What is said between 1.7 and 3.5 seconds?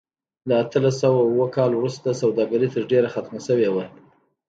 وروسته سوداګري تر ډېره ختمه